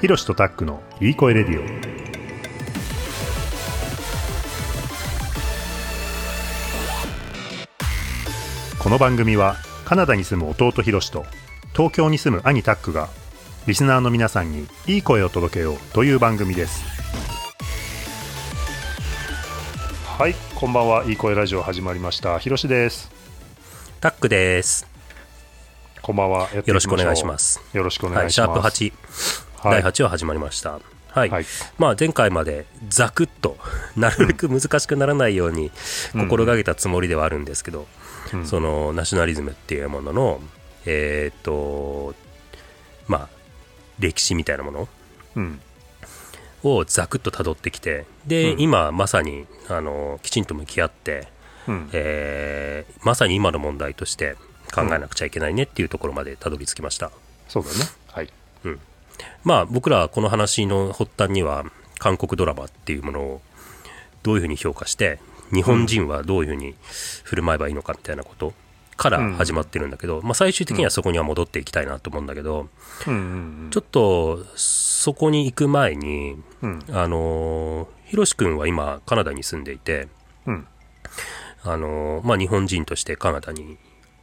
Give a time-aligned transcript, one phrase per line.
[0.00, 1.64] ひろしとタックのいい声レディオ。
[8.82, 11.26] この番組はカナダに住む弟ひろしと
[11.72, 13.10] 東京に住む兄タックが
[13.66, 16.82] リスナーの皆さんにいい声を届けようという番組です。
[20.06, 22.38] はいこんばんはいい声ラジオ始まりました。
[22.38, 23.10] ひろしです。
[24.00, 24.88] タックです。
[26.00, 27.60] こんばんはよろしくお願いします。
[27.70, 27.76] す。
[27.76, 28.92] よろしくお願はいい、します、シャープ8、
[29.62, 29.82] はい。
[29.82, 30.80] 第8話始まりました。
[31.08, 31.28] はい。
[31.28, 31.44] はい。
[31.78, 33.58] まあ、前回までザクッと、
[33.94, 35.70] なるべく難しくならないように
[36.14, 37.86] 心がけたつもりではあるんですけど、
[38.32, 38.46] うん。
[38.46, 40.40] そのナショナリズムっていうものの、
[40.86, 42.14] えーっと、
[43.06, 43.28] まあ、
[43.98, 44.88] 歴史みたいなもの
[45.36, 45.60] うん。
[46.62, 48.60] をザクッと辿ってきて、で、うん。
[48.60, 51.28] 今まさに、あの、きちんと向き合って、
[51.68, 51.90] うん。
[51.92, 54.36] えーまさに今の問題として
[54.74, 57.10] 考えなくちゃいけないねっていうところまでたどり着きました。
[57.48, 57.76] そうだね。
[58.08, 58.30] はい
[59.44, 61.64] まあ僕らはこの話の発端には
[61.98, 63.40] 韓国ドラマっていうものを
[64.22, 65.18] どういうふうに評価して
[65.52, 66.74] 日本人はどういうふうに
[67.24, 68.52] 振る舞えばいいのかみたいなこと
[69.00, 72.68] から始まってるんだけど、まあ最終的にはそこには戻っていきたいなと思うんだけど、
[73.06, 76.84] ちょっとそこに行く前に、うん。
[76.90, 80.08] あのー、ひろし君は今カナダに住んでいて、
[80.44, 80.66] うん。
[81.62, 83.78] あのーまあ日本人としてカナダに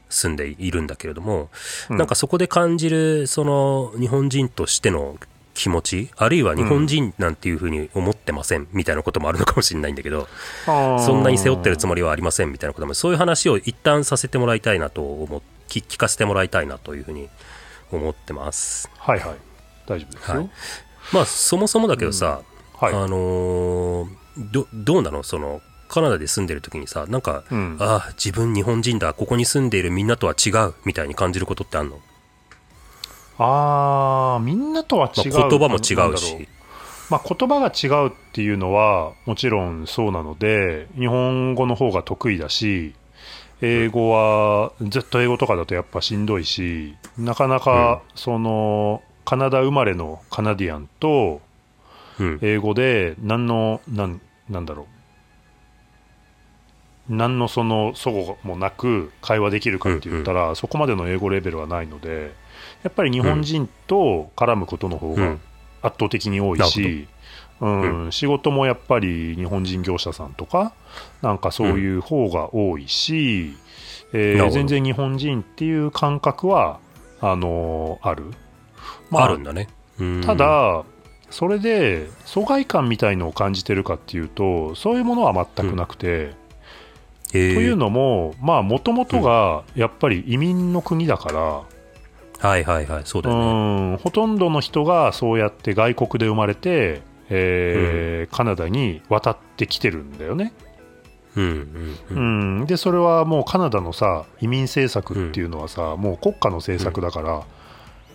[0.10, 1.50] 住んでいるんだけれども、
[1.90, 1.98] うん。
[1.98, 5.18] なんかそこで感じるその日本人としての
[5.54, 10.28] 気持ちあるいは日本人なんていうふうに思ってませんみたいなこともあるのかもしれないんだけど、
[10.68, 11.00] あー。
[11.00, 17.28] そんなに背負ってるつもりはありませんみたいなこともそういう話を一旦させてもらいたいなと思っ聞聞かせてもらいたいなというふうに
[17.92, 18.90] 思ってます。
[18.98, 19.36] はいはい。
[19.88, 20.50] 大丈夫ですよ、はい。
[21.14, 22.42] まあそもそもだけどさ、
[22.76, 22.94] はい。
[22.94, 24.08] あのー
[24.52, 25.24] どどうなの？
[25.24, 27.78] そのカナダで住んでる時にさなんか、うん。
[27.80, 32.00] ああ自分日本人だここに住んでいるみんなとは違うみたいに感じることってあんの、
[33.38, 36.48] あーみんなとはまあ違う、言葉も違うし。
[37.10, 42.96] まあ、言葉が違うっていうのはもちろんそうなので日本語の方が得意だし
[43.62, 51.40] 英語はずっと英語とかだとやっぱしんどいしなかなかそのカナダ生まれのカナディアンと
[52.20, 52.40] うん。
[52.42, 54.86] 英語で何のなんなんだろう
[57.10, 62.34] 何のその齟齬もなく会話できるかって言ったら、そこまでの英語レベルはないので
[62.84, 65.42] やっぱり日本人と絡むことの方がうん。
[65.82, 67.08] 圧倒的に多いし、
[67.62, 68.12] うん。
[68.12, 70.74] 仕事もやっぱり日本人業者さんとか
[71.22, 73.56] なんかそういう方が多いし、
[74.14, 74.54] えーなるほど。
[74.56, 76.80] 全然日本人っていう感覚は
[77.22, 78.26] あのーある。
[79.12, 79.70] あるんだね、
[80.00, 80.22] うん。
[80.22, 80.84] ただ、
[81.30, 86.47] それで疎外感みたいのを感じてるかっていうとそういうものは全くなくて、えー
[87.32, 91.40] というのもまあもともとがやっぱり移民の国だから、
[92.50, 93.94] はいはいはいそうだね。
[93.94, 100.54] んほとんどの人がそうやって外国で生まれて、えーカナダに渡ってきてるんだよね、
[101.36, 107.44] うんうんううんんでそれはもうカナダのさ移民政策っていうのはさ、もう国家の政策だから、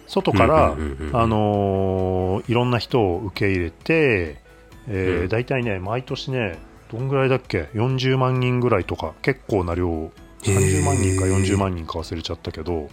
[0.07, 1.17] 外から、うんうんうんうん。
[1.17, 4.41] あのーいろんな人を受け入れて、
[4.89, 5.29] えーうん。
[5.29, 6.59] 大体ね毎年ね
[6.93, 9.89] どんぐらいだっけ？40万人ぐらいとか結構な量
[10.43, 12.89] 30万人かへー40万人か忘れちゃったけど。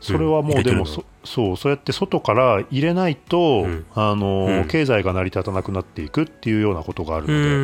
[0.00, 3.86] それはもうでもそそうそうやって外から入れないと、うん。
[3.94, 7.46] あの経済が成り立たなくなっていくっていうようなことがあるうので、ん。
[7.46, 7.54] う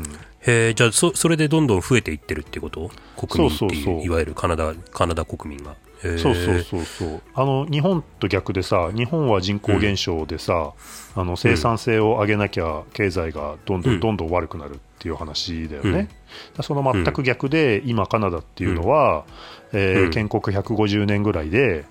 [0.00, 0.02] ん
[0.46, 2.90] へえじゃあそそれでどんどん増えていってるってこと？
[3.16, 4.02] 国民っていうそうそうそう。
[4.02, 5.74] いわゆるカナダカナダ国民が。
[6.18, 7.22] そうそうそうそう。
[7.34, 10.72] あの日本と逆でさ日本は人口減少でさ、
[11.16, 13.96] あの生産性を上げなきゃ経済がどんどうん。
[13.96, 16.08] んどんどん悪くなるっていう話だよね、うん。
[16.56, 19.24] だその全く逆で、今カナダっていうのは、
[19.72, 21.86] えーうん建国150年ぐらいで、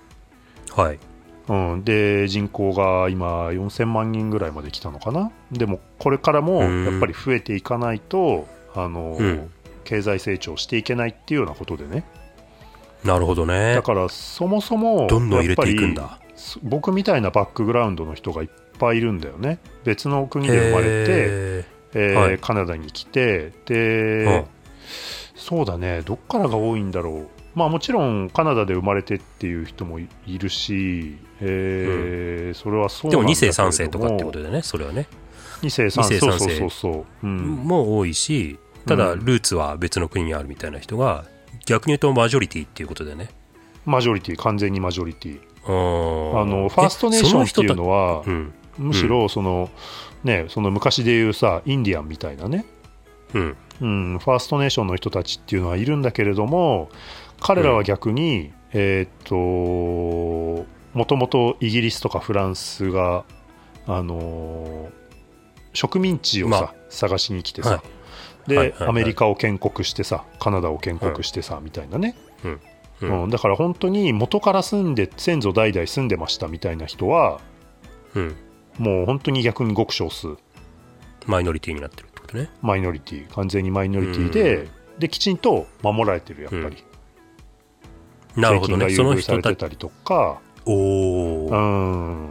[0.74, 0.98] はい
[1.48, 5.30] うん、で人口が今4000万人ぐらいまで来たのかな？
[5.52, 9.50] でもこれからもうんやっぱり増えていかないと、あのうん。
[9.84, 12.02] 経済成長していけないっていうようなことでね。
[13.04, 13.76] なるほどね。
[13.76, 16.18] だからそもそもどんどん入れていくんだ。
[16.64, 18.48] 僕みたいなバックグラウンドの人がいっ
[18.80, 19.60] ぱいいるんだよね。
[19.84, 21.64] 別の国で生まれて、へ
[21.94, 22.38] えーはい。
[22.40, 24.44] カナダに来てで、うん。
[25.36, 26.02] そうだね。
[26.02, 34.04] どっからが多いんだろうまあもちろんカナダで生まれてっていう人もいいるし、えーそれはそうーでも2世なんだけれども。
[34.04, 35.08] 3世とかってことだよねそれはね。
[35.62, 36.20] 2世3世二世三世。
[36.20, 37.38] そうそうそうそう、うん。
[37.64, 39.24] もう多いしただうん。
[39.24, 41.24] ルーツは別の国にあるみたいな人が
[41.64, 43.30] 逆に言うとマジョリティっていうことだよね。
[43.86, 45.40] マジョリティ完全にマジョリティ。
[45.64, 48.52] あのファーストネーションっていうのはのうん。
[48.78, 49.70] むしろその、
[50.24, 52.66] ねその昔でいうさインディアンみたいなね。
[53.32, 53.56] うん。
[53.80, 56.88] うん、ファーストネーションの人たちっていうのはいるんだけれども
[57.40, 63.24] 彼らは逆に、えーっともともとイギリスとかフランスが、
[63.86, 65.06] あのー
[65.74, 66.74] 植民地をさ、まあ。
[66.88, 67.82] 探しに来てさ、は
[68.46, 68.48] い。
[68.48, 68.88] で、はいはいはい。
[68.88, 72.50] アメリカを建国してさカナダを建国してさ、みたいなね、うん。
[72.52, 72.60] う
[73.02, 77.42] うんんだから本当に元から住んで先祖代々住んでましたみたいな人は
[78.14, 78.36] うん。
[78.78, 80.28] もう本当に逆にごく少数。
[81.26, 82.48] マイノリティになってるってことね。
[82.62, 83.28] マイノリティ。
[83.28, 84.68] 完全にマイノリティで、うん。
[84.98, 86.82] できちんと守られてるやっぱり、
[88.36, 88.90] なるほどね。
[88.90, 89.76] その人たち。
[89.76, 90.40] とか。
[90.64, 92.28] おお、うん。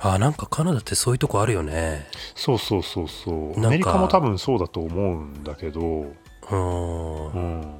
[0.00, 2.06] あなんかカナダってそういうとこあるよね。
[2.34, 3.66] そうそうそうそう。
[3.66, 7.32] アメリカも多分そうだと思うんだけど、うーん。
[7.32, 7.74] うん、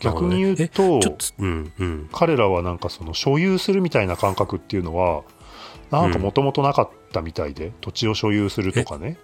[0.00, 1.00] 逆に言うと
[1.38, 2.08] うんうん。
[2.12, 5.22] 彼らはなんかその所有するみたいな感覚っていうのは
[5.90, 9.18] なんかもともとなかったみたいで、土地を所有するとかね。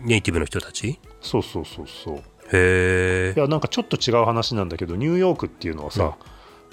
[0.00, 1.00] ネイティブの人たち？
[1.20, 6.16] そうそうそうそうへえいやなんかちょっと違う話なんだけどニューヨークっていうのはさ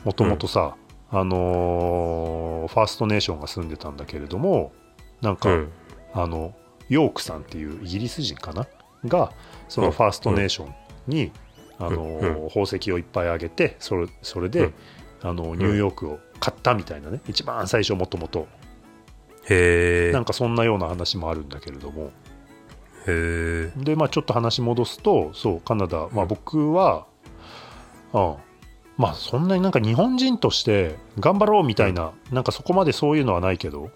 [0.03, 0.75] もともとさ、
[1.11, 4.71] あのーファーストネーションが住んでたんだけれども
[5.21, 5.71] なんか、うん。
[6.13, 6.53] あの
[6.87, 8.67] ヨークさんっていうイギリス人かな？
[9.05, 9.31] が
[9.67, 9.93] そのうん。
[9.93, 10.73] ファーストネーション
[11.07, 11.31] に、
[11.77, 12.47] あのーうん。
[12.47, 14.73] 宝石をいっぱいあげてそれそれで、うん。
[15.21, 18.47] あのニューヨークを買ったみたいなね一番最初もともと。
[19.49, 22.11] へえなんかそんなような話もあるんだけれども
[23.77, 27.05] でまあちょっと話戻すとそうカナダ、まあ、僕は、
[28.13, 28.35] うん、
[28.97, 33.91] まあそんなになんか日本人として頑張ろうみたいな、なんかそこまでそういうのはないけど。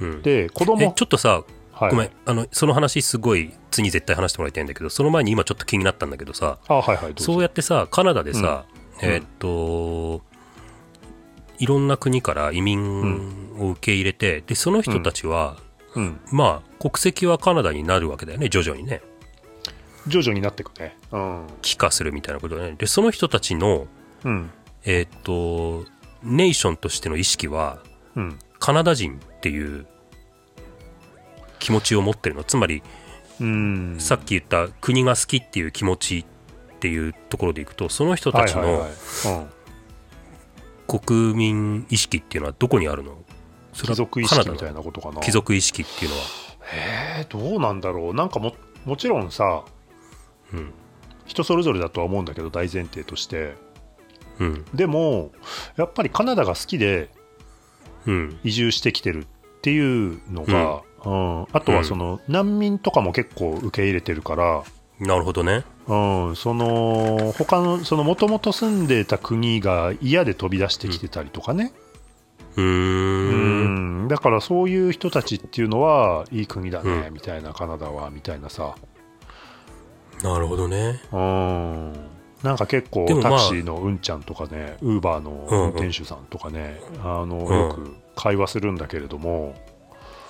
[0.00, 0.22] うん。
[0.22, 1.42] で子供えちょっとさ
[1.72, 2.10] はい、ごめん。
[2.26, 7.24] あのその話すごい次絶対話してもらいたいんだけどその前に今ちょっと気になったんだけどさあはいはいどうぞ。
[7.24, 8.66] そうやってさカナダでさ、
[9.02, 9.08] うん。
[9.08, 10.22] えーっと
[11.58, 15.58] いろんな国から移民を受け入れて、でその人たちは、
[15.94, 19.02] うん、まあ国籍はカナダになるわけだよね徐々にね。
[20.08, 20.96] 徐々になっていくね。
[21.12, 22.76] うん、帰化するみたいなことだよね。
[22.76, 23.86] でその人たちの
[24.24, 24.50] うん。
[24.84, 25.90] えーっと
[26.22, 27.78] ネーションとしての意識は
[28.16, 28.38] うん。
[28.58, 29.86] カナダ人っていう
[31.58, 32.44] 気持ちを持ってるの。
[32.44, 32.82] つまり
[33.40, 36.24] うん、さっき言った国が好きっていう気持ちっ
[36.78, 38.90] ていうところでいくとその人たちのはいはいはい。
[40.88, 41.00] うん。
[41.00, 43.16] 国民意識っていうのはどこにあるの？
[43.72, 45.20] それは貴族意識みたいなことかな。
[45.20, 46.22] 貴族意識っていうのは、
[47.18, 48.14] えー、どうなんだろう。
[48.14, 48.54] なんかも
[48.84, 49.64] もちろんさ
[50.52, 50.72] うん。
[51.26, 53.54] 人それぞれだとは思うんだけど大前提として。
[54.38, 54.64] うん。
[54.74, 55.32] でも
[55.76, 57.10] やっぱりカナダが好きで
[58.06, 58.40] うん。
[58.44, 61.42] 移住してきてるっていうのが、うん。
[61.52, 64.64] あとはその難民とかも結構受け入れてるから、
[65.00, 65.64] なるほどね。
[65.88, 71.72] うん、その他のそのもともと住んでた国が嫌で飛び出してきてたりとかね、
[72.56, 74.04] うん。
[74.04, 77.14] んだからそういう人たちっていうのはいい国だね、うん。
[77.14, 78.74] みたいなカナダはみたいなさ、
[80.22, 81.00] なるほどね。
[81.12, 81.92] うん、
[82.42, 87.68] なんか結構まあタクシーのうんちゃんとかねウーバーの運転手さんとかね、あのうん。
[87.68, 89.54] よく会話するんだけれども、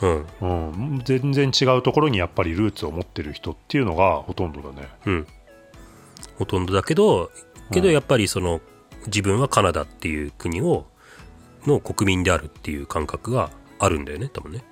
[0.00, 0.26] うん。
[0.40, 4.88] うん、全然違うところにやっぱりルーツを持ってる人っていうのがほとんどだね。
[5.06, 5.26] うん。
[6.38, 7.30] ほとんどだけど
[7.72, 7.94] けどうん。
[7.94, 8.60] やっぱりその
[9.06, 10.86] 自分はカナダっていう国を
[11.66, 14.64] の国民であるっていう感覚があるんだよね多分ね。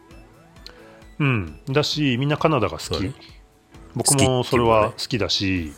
[1.19, 3.12] うん、だしみんなカナダが好き、ね。
[3.94, 5.72] 僕もそれは好きだし、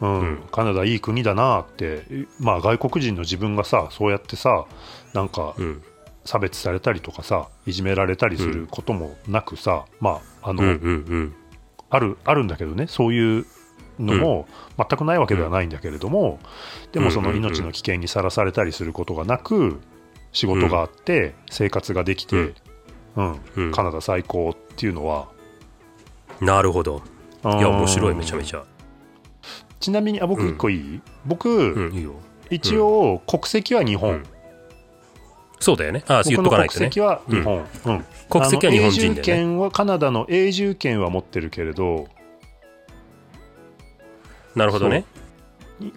[0.00, 0.20] うん。
[0.20, 0.42] うん。
[0.50, 2.04] カナダいい国だなって、
[2.38, 4.66] まあ、外国人の自分がさそうやってさ
[5.14, 5.82] なんかうん。
[6.24, 11.34] 差別されたりとかさいじめられたりすることもなくさ、まああの、うんうんうん。
[11.88, 13.46] あるあるんだけどねそういう
[13.98, 14.46] のも
[14.76, 16.38] 全くないわけではないんだけれども、
[16.92, 19.80] でもその命の危険にさらされたりすることがなく
[20.32, 22.54] 仕事があって生活ができて、
[23.16, 23.40] うん。
[23.56, 23.72] うん。
[23.72, 25.28] カナダ最高っていうのは。
[26.40, 27.02] なるほど。
[27.44, 28.64] いや面白いめちゃめゃちゃ。
[29.80, 30.50] ちなみにあ僕うん。
[30.50, 31.92] 一個いい、僕、
[32.50, 34.22] 一応国籍は日本、うん。
[35.60, 36.04] そうだよね。
[36.06, 36.78] ああ言っとかないとね。
[36.78, 38.04] 国籍は日本、うん。
[38.30, 42.08] 国籍は日本人永住権はカナダの永住権は持ってるけれど。
[44.54, 45.04] なるほどね。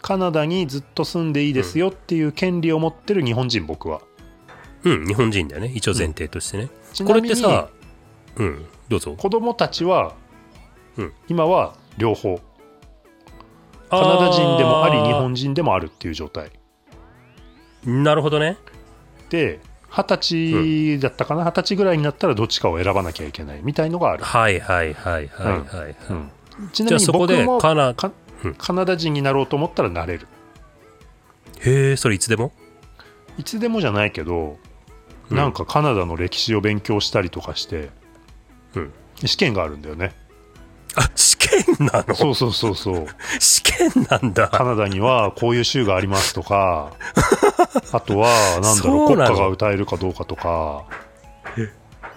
[0.02, 4.02] カナダにずっと住んでいいですよっていう権利を持ってる日本人僕は
[4.84, 5.72] うん日本人だよね。
[5.74, 7.70] 一応前提としてね、ちこれってさ
[8.36, 9.16] うんどうぞ。
[9.16, 10.16] 子供たちは、
[10.98, 11.14] うん。
[11.28, 12.40] 今は両方。
[13.90, 16.52] カナダ人でもあり日本人でもあるっていう状態。
[17.84, 18.58] なるほどね。
[19.30, 19.60] で
[19.90, 21.44] 二十歳だったかな？
[21.44, 23.60] 二十歳ぐらいになったらどっちかを選ばなきゃいけない。
[23.64, 26.32] みたいのがある、はいはいはいはいはい、うん。
[26.72, 28.12] ちなみに僕もカナか
[28.44, 28.56] うん。
[28.56, 30.28] カナダ人になろうと思ったらなれる。
[31.60, 32.54] へえそれいつでも？
[33.38, 34.58] いつでもじゃないけど、
[35.32, 35.38] うん。
[35.38, 37.90] なんかカナダの歴史を勉強したりとかして、
[38.76, 38.94] うん。
[39.26, 40.14] 試験があるんだよね。
[40.96, 42.14] あ試験なの？
[42.16, 43.06] そうそうそうそう。
[43.40, 44.50] 試験なんだ。
[44.50, 46.92] カナダにはこういう州がありますとか
[47.94, 48.30] あとは
[48.62, 50.84] なんだろう国歌が歌えるかどうかとか。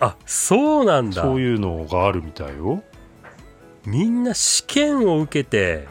[0.00, 1.22] あそうなんだ。
[1.22, 2.82] そういうのがあるみたいよ。
[3.86, 5.86] みんな試験を受けて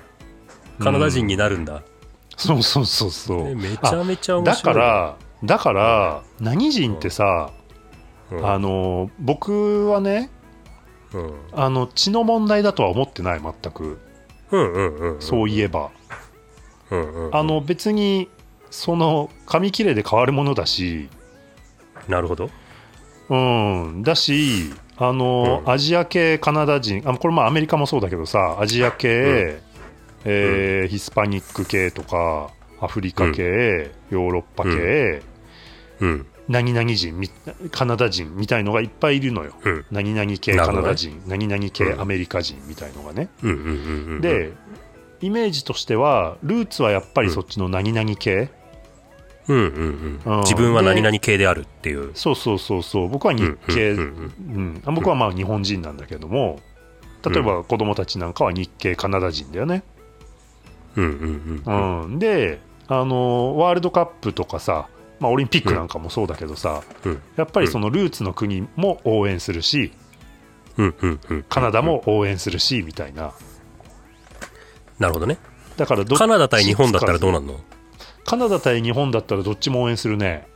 [0.79, 1.83] カナダ人になるんだ、
[2.35, 3.47] そうそうそうそう。
[3.49, 4.75] えめちゃめちゃ面だ白い。
[4.75, 7.51] からだから何人ってさ、
[8.31, 8.45] うん。
[8.45, 10.29] あの僕はね
[11.13, 11.33] うん。
[11.51, 13.99] あの血の問題だとは思ってない全く。
[14.51, 15.89] うんうんうんそういえば、
[16.91, 17.35] うんうんうん。
[17.35, 18.29] あの別に
[18.69, 21.09] その紙切れで変わるものだし。
[22.07, 22.49] なるほど。
[23.29, 24.03] うん。
[24.03, 25.71] だしあの、うん。
[25.71, 29.59] アジア系カナダ人あこれまあアメリカもそうだけどさアジア系、
[30.25, 35.32] えーヒスパニック系とかアフリカ系、ヨーロッパ系、うん
[36.49, 37.29] 何々人み
[37.71, 39.53] カナダ人みたいのがいっぱいいるのよ。
[39.63, 39.85] うん。
[39.91, 43.29] 何々系カナダ人、何々系うんアメリカ人みたいのがね、
[44.21, 44.53] で
[45.21, 48.49] イメージとしてはルーツはやっぱりそっちの何々系、
[49.47, 49.63] うんうん
[50.25, 50.39] ううん。
[50.39, 52.11] ん自分は何々系であるっていう。
[52.13, 53.09] そうそうそうそう。
[53.09, 53.95] 僕は日系、
[54.85, 56.59] 僕はまあ日本人なんだけども
[57.25, 59.83] 例えば子供たちなんかは日系カナダ人だよね、
[60.97, 62.19] うん。
[62.19, 64.89] であのワールドカップとかさ、
[65.23, 67.21] まあ、オリンピックなんかもそうだけどさ、うん。
[67.37, 69.91] やっぱりそのルーツの国も応援するし
[70.77, 73.31] うんうんうんカナダも応援するしみたいな。
[74.99, 75.37] なるほどね。
[75.77, 77.59] だからカナダ対日本だったらどうなんの？
[78.25, 80.47] カナダ対日本だったらどっちも応援するね。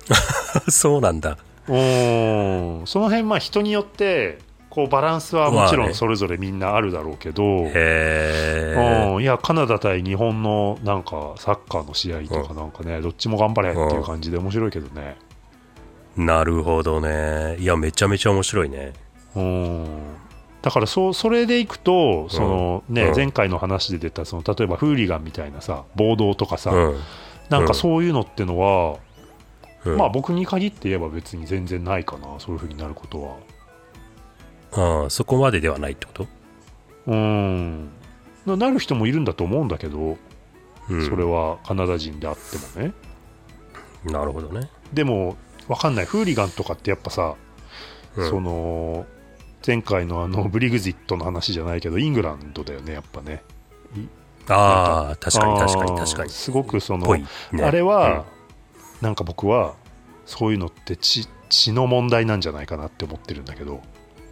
[0.68, 1.38] そうなんだ。
[1.68, 2.82] うん。
[2.86, 4.38] その辺まあ人によって
[4.76, 5.92] こうバランスはもちろまあね。
[5.92, 8.74] んそれぞれみんなあるだろうけど、へえ
[9.14, 15.16] うんいやカナダ対日本のなんかサッカーの試合とかなんかね、どっちも頑張れっていう感じで面白いけどね、
[16.14, 17.56] なるほどね。
[17.58, 18.92] いやめちゃめちゃ面白いね。
[19.34, 19.86] うん、
[20.60, 23.16] だからそそれでいくとその、ねうん。
[23.16, 27.00] 前回の話で出たその例えばフーリガンみたいなさ暴動とかさ、うん。
[27.48, 28.98] なんかそういうのってのは、
[29.86, 29.96] うん。
[29.96, 33.36] まあ僕に限って言えば別に全然ないかなそういう風になることは
[34.76, 36.26] ああそこまでではないってこと？
[37.06, 37.88] うん。
[38.44, 40.18] ななる人もいるんだと思うんだけど、
[40.88, 41.06] うん。
[41.08, 42.94] それはカナダ人であってもね。
[44.04, 44.70] なるほどね。
[44.92, 45.36] でも
[45.68, 46.04] わかんない。
[46.04, 47.34] フーリガンとかってやっぱさ、
[48.16, 48.28] うん。
[48.28, 49.06] その
[49.66, 53.42] 前回のあのブリグジットの話じゃないけどイングランドだよねやっぱね。
[54.48, 56.30] ああ確かに確かに確かに。
[56.30, 57.24] すごくその、ね。
[57.64, 58.26] あれは、
[59.00, 59.74] なんか僕は
[60.24, 63.80] そういうのって血血の問題なんじゃないかなって思ってるんだけど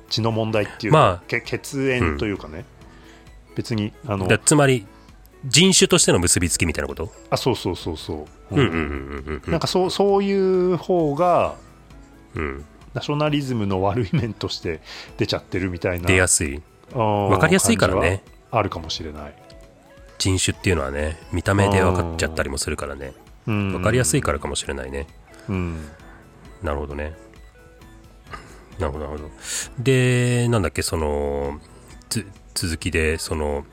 [0.09, 2.65] 血の問題っていうか、まあけ血縁というかね、
[3.55, 4.87] 別にあのだつまり
[5.45, 7.13] 人種としての結びつきみたいなこと？
[7.31, 9.51] あそうそうそうそう、うんうんうんうんうん。
[9.51, 11.57] なんかそうそういう方が
[12.35, 12.65] うん。
[12.95, 14.81] ナショナリズムの悪い面として
[15.17, 16.07] 出ちゃってるみたいな。
[16.07, 16.63] 出やすい。
[16.93, 18.23] わ分かりやすいからね。
[18.53, 19.35] あるかもしれない、
[20.17, 23.13] 人種っていうのはね見た目で分かっちゃったりもするからね。
[23.49, 25.09] うん、分かりやすいからかもしれないね。
[25.49, 25.89] うん。
[26.63, 27.15] なるほどね
[28.79, 29.31] なるほどなるほど。
[29.79, 31.61] でなんだっけその
[32.09, 33.65] つ続きでその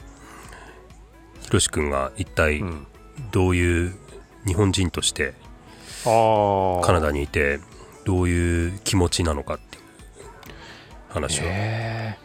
[1.41, 2.87] ひろし君が一体うん。
[3.31, 3.93] どういう
[4.47, 5.33] 日本人として
[6.03, 7.59] カナダにいて
[8.05, 9.83] どういう気持ちなのかっていう
[11.09, 12.17] 話を、え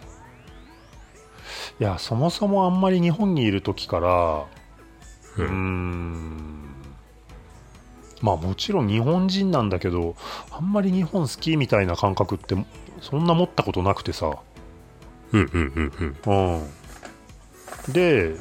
[1.78, 1.83] ー。
[1.83, 4.47] いやそもそもあんまり日本にいる時から
[5.37, 6.65] うーん
[8.23, 10.16] まあもちろん日本人なんだけど
[10.50, 12.56] あんまり日本好きみたいな感覚って
[13.00, 14.38] そんな持ったことなくてさ。
[15.32, 16.56] うんうんうんうん。
[16.56, 16.62] うん。
[17.92, 18.35] で、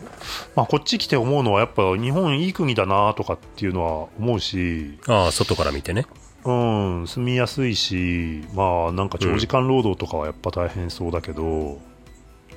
[0.55, 6.05] まあ、こっち来て思うのはやっぱ日本いい国だなとかっていうのは思うしああ外から見てね。
[6.43, 11.79] うん住みやすいしまあなんか長時間労働とかはやっぱ大変そうだけど、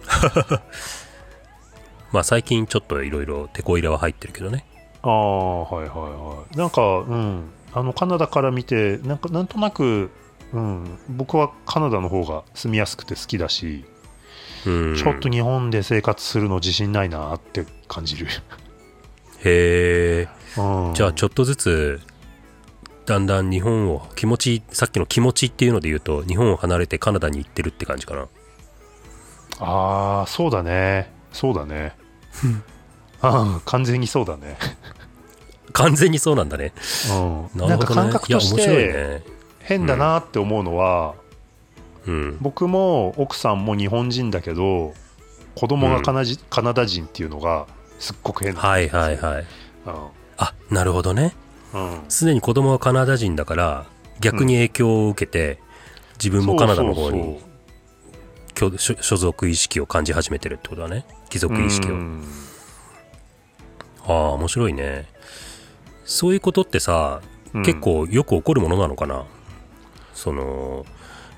[2.12, 4.66] まあ最近ちょっといろいろ手こ入れは入ってるけどね
[5.02, 6.56] ああはいはいはい。
[6.56, 7.50] なんかうん。
[7.72, 10.10] あのカナダから見てなんかなんとなく、
[10.52, 13.84] うん、僕はカナダの方が住みやすくて好きだし、
[14.66, 14.96] うん。
[14.96, 18.26] ちょっと日本で生活するの自信ないなって感じる、
[19.44, 20.28] へえ
[20.58, 22.00] うん、じゃあちょっとずつ
[23.06, 28.28] だんだん日本を気持ちさっきの気持ちっていうので言うと日本を離れてカナダに行ってるって感じかな。
[29.60, 31.12] ああそうだね。
[31.32, 31.94] そうだね
[33.20, 34.56] ああ完全にそうだね、
[35.72, 36.72] 完全にそうなんだね。
[37.12, 37.76] うん、なね。
[37.76, 39.22] んか感覚としてね。
[39.60, 41.14] 変だなって思うのは、
[42.06, 42.38] うん。
[42.40, 44.94] 僕も奥さんも日本人だけど
[45.54, 47.66] 子供がカナジ、カナダ人っていうのが
[47.98, 49.00] すっごく変なんはいですよ。
[49.00, 49.44] はいはい
[50.40, 51.34] あなるほどね。
[51.74, 51.92] うん。
[51.92, 53.86] うんすでに子供はカナダ人だから
[54.20, 55.58] 逆に影響を受けて
[56.18, 57.40] 自分もカナダの方に
[58.54, 61.04] 所所属意識を感じ始めてるってことだね。
[61.28, 62.24] 貴族意識を、うん
[64.08, 65.06] ああ面白いね。
[66.04, 67.20] そういうことってさ、
[67.54, 67.62] うん。
[67.62, 69.26] 結構よく起こるものなのかな？
[70.14, 70.86] その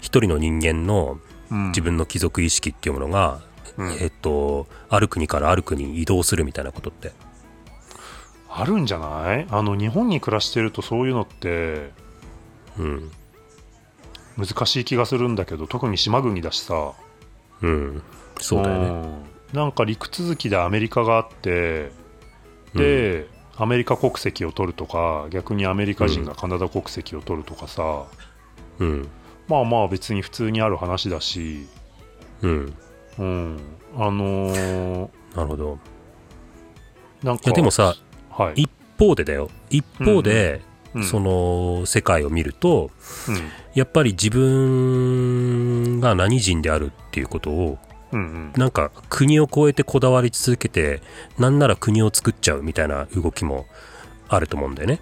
[0.00, 1.18] 一人の人間の
[1.50, 1.66] うん。
[1.68, 3.40] 自分の貴族意識っていうものが、
[3.76, 3.92] うん。
[3.94, 7.12] えっとある国からある国に移動するみたいなことって。
[8.48, 9.46] あるんじゃない？
[9.50, 11.90] あの日本に暮らしてるとそういうのって
[12.78, 13.10] うん。
[14.36, 16.92] 難しい気がするんだけど特に島国だしさ。
[17.62, 18.02] うん。
[18.38, 18.88] そうだよね。
[18.88, 19.22] うん。
[19.52, 21.90] なんか陸続きでアメリカがあって
[22.74, 28.06] で、アメリカ国籍を取るとか逆にアメリカ人がカナダ国籍を取るとかさ、
[28.78, 29.08] うん。
[29.48, 31.66] まあまあ別に普通にある話だし、
[32.42, 32.74] うん。
[33.18, 33.60] うん、
[33.96, 35.78] あのーなるほど。
[37.22, 37.94] なんかでもさ
[38.30, 39.50] はい、一方でだよ。
[39.68, 40.62] 一方で、
[40.94, 41.04] うん。
[41.04, 42.90] その世界を見ると
[43.28, 43.50] うん。
[43.74, 47.78] やっぱり自分が何人であるっていうことを
[48.12, 48.52] うんうん。
[48.56, 51.00] なんか国を越えてこだわり続けて
[51.38, 53.66] なんなら国を作っちゃうみたいな動きも
[54.28, 55.00] あると思うんだよね。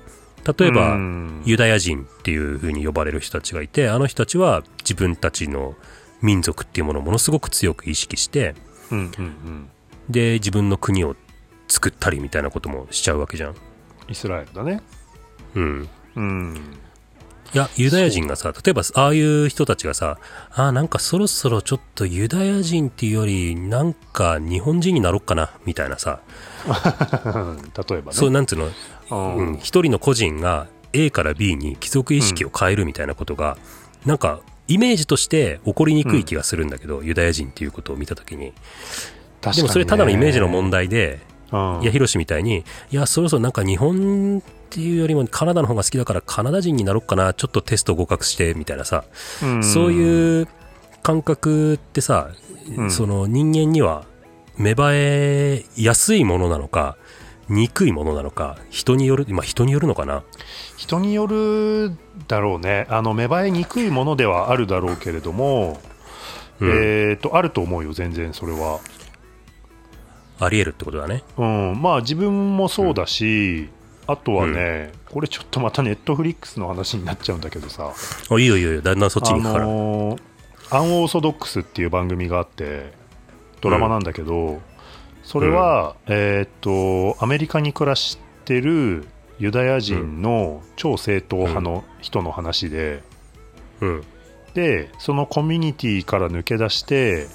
[0.59, 1.43] 例えば、うん。
[1.45, 5.75] ユダヤ人っていう風に呼ばれる人たちがいてあの人たちは自分たちの
[6.23, 8.55] 民族っていうものをものすごく強く意識して
[8.91, 9.71] うんうんうん。
[10.09, 11.17] で自分の国を
[11.69, 13.55] 作ったりみたいなこともしちゃうわけじゃん。
[14.09, 14.81] イスラエルだね。
[15.55, 15.89] うん。
[16.17, 16.79] うん
[17.55, 20.19] いやユダヤ人がさ例えばああいう人たちがさ
[20.51, 26.21] あーなんかそろそろちょっとユダヤ人っていうよりなんか日本人になろっかなみたいなさ、
[27.89, 28.13] 例えばね。
[28.13, 28.71] そうなんつうの？
[29.11, 33.57] うんうん、一人の個人が A から B に貴族意識を変えるみたいなことが、
[34.05, 38.53] なんかイメージとして起こりにくい気がするんだけど、ユダヤ人っていうことを見た時に。
[39.41, 39.57] 確かにね。
[39.57, 41.81] でもそれただのイメージの問題で、うん。
[41.83, 47.33] いやヒロシみたいにいやそろそろなんか日本っていうよりもカナダの方が好きだからカナダ人になろうかな。
[47.33, 49.05] ちょっとテスト合格してみたいなさ、
[49.43, 49.65] うん。
[49.65, 50.49] そういう
[51.03, 52.31] 感覚ってさ、
[52.77, 52.91] うん。
[52.91, 54.05] その人間には
[54.59, 56.99] 芽生えやすいものなのか
[57.49, 60.23] 憎いものなのか人によるまあ人によるのかな。
[60.77, 61.97] 人による
[62.29, 62.87] だろうね。
[62.91, 65.81] あの芽生えにくいものではあるだろうけれども、
[66.61, 66.71] うん。
[66.71, 68.81] えー、とあると思うよ全然それは、
[70.41, 71.25] ありえるってことだね。
[71.39, 73.71] うん、まあ自分もそうだし、
[74.09, 77.93] あとはね、これちょっとまたネットフリックスの話になっちゃうんだけどさ。
[78.31, 78.81] あいいよいいよ。
[78.81, 80.21] だんだんそっちあに行くから、のー
[80.71, 82.93] アンオーソドックスっていう番組があって
[83.61, 84.63] ドラマなんだけど、
[85.23, 89.07] それは、えーっとアメリカに暮らしてる
[89.39, 93.03] ユダヤ人の超正統派の人の話で、
[93.83, 94.03] うん。
[94.55, 97.29] でそのコミュニティから抜け出して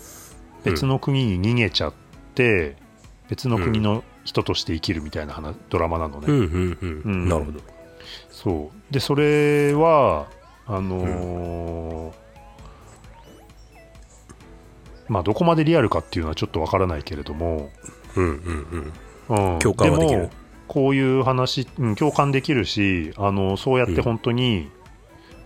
[0.63, 1.93] 別の国に逃げちゃっ
[2.33, 2.75] て、
[3.29, 7.29] 別の国の人として生きるみたいな話ドラマなのね、うんうんうん、うん。
[7.29, 7.59] なるほど。
[8.29, 8.93] そう。
[8.93, 10.27] でそれは
[10.65, 12.23] あのー
[15.09, 17.69] まあどこまでリアルかっていうのはちょっとわからないけれども、
[18.15, 18.93] うんうん
[19.29, 19.53] うん。
[19.53, 20.23] うん、共感はできる。
[20.23, 20.29] も
[20.67, 24.69] こういう話、うん、共感できるしあのそうやって本当に、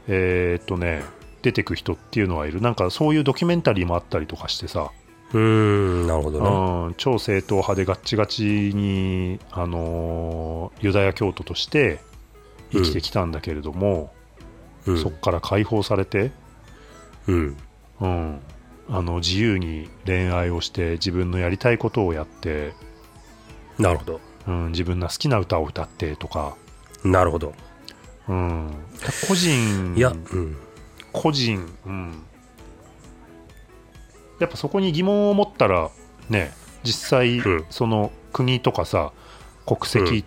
[0.07, 1.03] えーっとね
[1.41, 2.61] 出てく人っていうのはいる。
[2.61, 4.91] なんかそういうドキュメンタリーもあったりとかしてさ、
[5.33, 6.87] うーんなるほどね。
[6.87, 11.99] うん、超正統派でガッチガチに、あのーユダヤ教徒として
[12.71, 14.13] 生きてきたんだけれども、
[14.85, 14.97] うん。
[15.01, 16.31] そこから解放されて、
[17.27, 17.57] うん。
[17.99, 18.39] うん、
[18.89, 22.73] あの自由に恋愛をして自分のやりたいことをやって、
[23.77, 24.21] なるほど。
[24.47, 26.55] うん、自分の好きな歌を歌ってとか、
[27.03, 27.53] なるほど。
[28.29, 28.73] うん、
[29.27, 30.57] 個人いやうん。
[31.11, 32.23] 個人、うん、
[34.39, 35.89] やっぱそこに疑問を持ったら
[36.29, 36.51] ね
[36.83, 37.65] 実際、うん。
[37.69, 39.11] その国とかさ
[39.65, 40.23] 国籍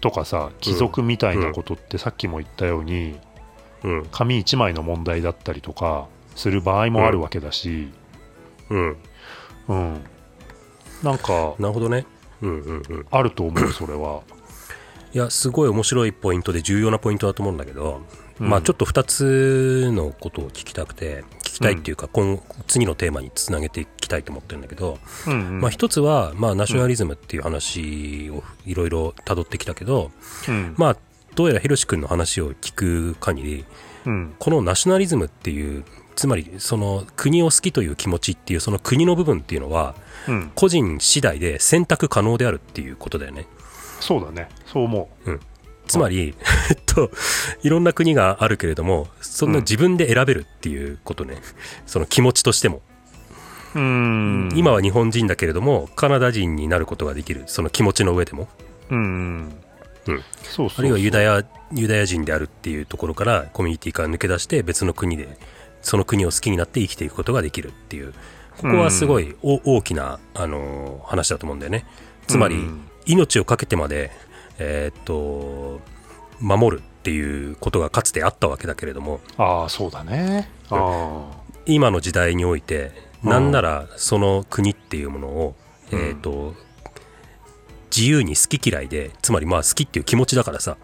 [0.00, 3.18] とかさ、貴族みたいなことってさっきも言ったように、
[3.84, 4.06] うん。
[4.10, 7.90] 紙一枚の問題だったりとかする場合もあるわけだし、
[8.70, 8.96] うん。
[9.68, 10.00] うん。
[11.02, 12.06] なんかなるほどね。
[12.40, 13.06] うんうんうん。
[13.10, 14.22] あると思うそれは。
[15.12, 18.00] いやすごい面白いポイントで重要なポイントだと思うんだけど、
[18.40, 18.48] うん。
[18.48, 21.24] まあちょっと2つのことを聞きたくて
[21.60, 25.60] 聞きたいっていうか、今次のテーマにつなげていきたいと思ってるんだけど、うんうん。
[25.60, 30.10] まあ、一つは、まあ、ナショナリズムっていう話をいろいろ辿ってきたけど、
[30.48, 30.74] うん。
[30.76, 30.96] まあ、
[31.34, 33.64] どうやらヒロシ君の話を聞く限り
[34.06, 34.34] うん。
[34.38, 35.84] このナショナリズムっていう
[36.16, 39.94] つまりその国を好きという気持ちっていうその国の部分っていうのは
[40.26, 40.52] うん。
[40.54, 43.46] 個人次第で選択可能であるっていうことだよね。
[44.00, 44.48] そうだね。
[44.66, 45.08] そう思
[45.90, 46.34] つまり、
[46.70, 47.10] えっと、
[47.62, 51.36] いろんな国があるけれどもそんな自分で選べるっていうことね、
[51.86, 52.82] その気持ちとしても、
[53.74, 54.48] ううん。
[54.54, 57.44] 今は日本人だけれどもカナダ人になることができる。
[57.46, 58.48] その気持ちの上でも。
[58.90, 59.52] うん。
[60.06, 60.24] うん。
[60.42, 65.38] そうあるいはユダヤユダヤ人であるっていうところからコミュニティから抜け出して別の国で
[65.82, 68.12] その国を好きになって生きていくことができるっていう。
[68.60, 71.86] ここはすごいお大きな、あの話だと思うんだよね。
[72.26, 72.88] つまり、うん。
[73.06, 74.10] 命を懸けてまで、
[74.60, 75.80] えーっと
[76.40, 80.48] 守るっていうことがかつてあったわけだけれどもああそうだね。
[80.70, 81.26] あ
[81.66, 82.92] 今の時代において
[83.24, 83.30] うん。
[83.30, 85.54] なんならその国っていうものを、
[85.92, 85.98] うん。
[85.98, 86.54] えーっと
[87.94, 90.76] 自由に好き嫌いでつまりまあ好きっていう気持ちだからさ、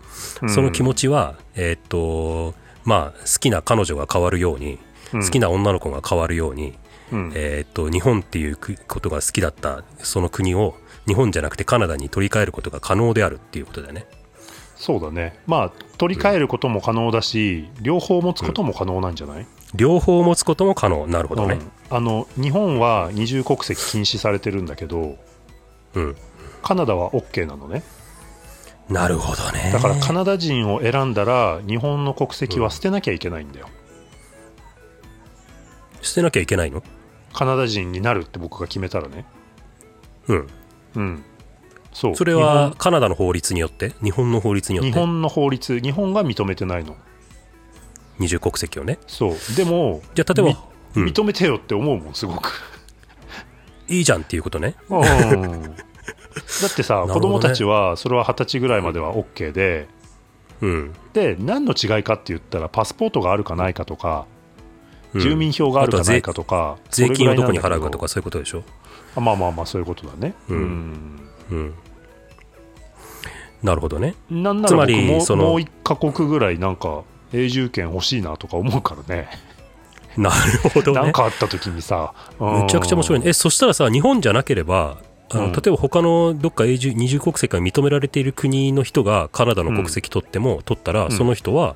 [0.42, 4.78] あその気持ちはえーっとまあ好きな彼女が変わるように、
[5.12, 6.74] 好好きな女の子が変わるように、
[7.12, 7.32] うん。
[7.34, 10.74] えーっと日本っていうくことが好きだったその国を
[11.06, 14.06] 日本じゃなくてカナダに取り替えることが可能であるっていうことだよね。
[14.76, 15.38] そうだね。
[15.46, 21.06] まあ取り替えることも可能だし、両方持つことも可能なんじゃない、両方持つことも可能。
[21.06, 21.54] なるほどね。
[21.54, 21.58] う
[21.94, 21.96] ん。
[21.96, 25.16] あの日本は二重国籍禁止されてるんだけど
[25.94, 26.16] うん、
[26.62, 27.82] カナダは OK なのね。
[28.90, 29.70] なるほどね。
[29.72, 33.68] だからカナダ人を選んだら日本の国籍は捨てなきゃいけないんだよ、
[36.02, 36.82] 捨てなきゃいけないの？
[37.32, 39.24] カナダ人になるって僕が決めたらね。
[40.28, 40.46] うん。
[40.96, 41.24] うん。
[41.92, 42.16] そう。
[42.16, 43.92] それはカナダの法律によって？
[44.02, 44.92] 日本の法律によって？
[44.92, 46.96] 日本の法律日本が認めてないの。
[48.18, 48.98] 二重国籍をね。
[49.06, 49.36] そう。
[49.56, 50.64] でもじゃあ例えば、
[50.96, 51.04] うん。
[51.06, 52.50] 認めてよって思うもんすごく。
[53.88, 54.74] いいじゃんっていうことね。
[54.88, 55.62] うん。
[55.62, 57.12] だってさ、 ね。
[57.12, 59.88] 子供たちはそれは二十歳ぐらいまでは OK で、
[60.60, 60.92] うん。
[61.12, 64.26] で何の違いかって言ったらパスポートがあるかないかとか、
[65.14, 65.20] うん。
[65.20, 68.64] 住民票があるかないかとか、税金をどこに払うかとかそういうことでしょ？
[69.16, 71.74] あまあまあまあそういうことだね、ううんんうん。
[73.62, 74.14] なるほどね。
[74.30, 77.02] なんなつまりら僕もそのもう一カ国ぐらいなんか
[77.32, 79.28] 永住権欲しいなとか思うからね
[80.16, 81.00] なるほどね。
[81.00, 83.28] なんかあった時にさめちゃくちゃ面白いね。
[83.28, 84.98] え、そしたらさ、日本じゃなければ、
[85.30, 91.74] あのうん例えば他のどっか永住二重国籍が認められている国の人がカナダの国籍取っても、取ったら、んその人は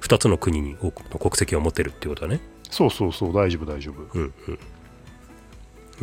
[0.00, 2.40] 2つの国にの国籍を持てるっていうことだね。
[2.70, 4.58] そうそうそう大丈夫大丈夫うんうん。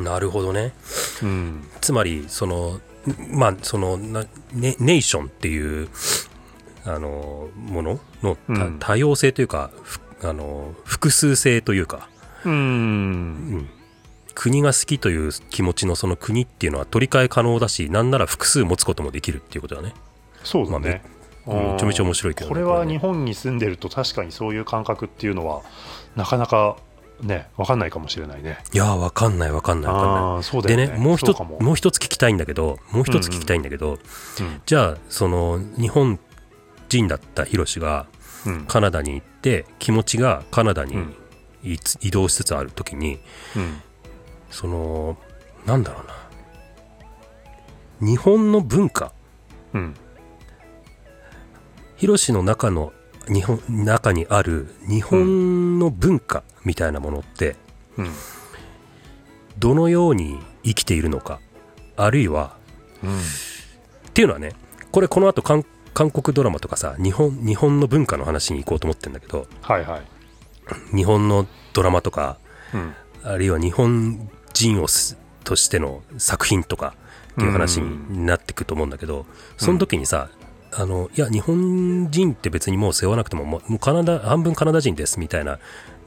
[0.03, 0.73] なるほどね。
[1.21, 1.67] うん。
[1.81, 2.79] つまりその
[3.31, 5.89] まあそのなネネーションっていう
[6.85, 8.77] あのもののたうん。
[8.79, 12.09] 多様性というか、ふあの複数性というか、
[12.45, 13.57] ううん。
[13.57, 13.69] ん
[14.35, 19.93] 国が好きという気持ちのその国っていうのは取り替え可能だしなんなら複数持つこともできるっていうことだね。
[20.45, 21.01] そうだね、
[21.45, 25.63] まめちゃめちゃ面白いけどねこれは日本に住んでると確かにそういう感覚っていうのは
[26.15, 26.77] なかなか
[27.21, 28.57] ね分かんないかもしれないね。
[28.73, 30.43] いやーわかんないわかんないわかんない。
[30.43, 30.87] そうだよね。
[30.87, 31.57] でねもう一つも。
[31.59, 36.19] もう一つ聞きたいんだけどもう一つ聞きたいんだけど、うんじゃあその日本
[36.89, 38.07] 人だったヒロシが
[38.45, 38.65] うん。
[38.65, 40.95] カナダに行って気持ちがカナダに
[41.63, 43.19] 移動しつつある時に
[43.55, 43.81] うん。
[44.49, 45.17] その
[45.65, 46.15] なんだろうな。
[48.07, 49.11] 日本の文化。
[49.73, 49.95] うん。
[51.97, 52.93] ヒロシの中の
[53.27, 57.55] 日本中にある日本の文化みたいなものって
[57.97, 58.11] うん。
[59.57, 61.39] どのように生きているのか
[61.97, 62.55] あるいは
[63.03, 63.17] うん。
[63.17, 63.21] っ
[64.13, 64.53] ていうのはね
[64.91, 70.95] これこの後韓韓国ドラマとかさ日本日本の文化の話に行こうと思ってるんだけどはいはい。
[70.95, 72.37] 日本のドラマとか
[72.73, 72.93] うん。
[73.23, 76.95] あるいは日本人をすとしての作品とか
[77.31, 79.25] っていう話になってくると思うんだけど、
[79.57, 80.29] その時にさ、
[80.71, 85.59] あの、いや、日本人って別にもう背負わなくても、もうカナダ、半分カナダ人ですみたいな